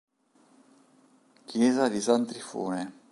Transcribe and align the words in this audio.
Chiesa 1.45 1.87
di 1.87 2.01
San 2.01 2.25
Trifone 2.25 2.93